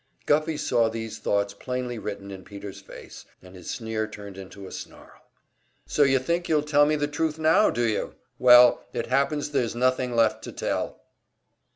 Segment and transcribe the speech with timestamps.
[0.25, 4.71] Guffey saw these thoughts plainly written in Peter's face, and his sneer turned into a
[4.71, 5.21] snarl.
[5.85, 8.15] "So you think you'll tell me the truth now, do you?
[8.39, 11.03] Well, it happens there's nothing left to tell!"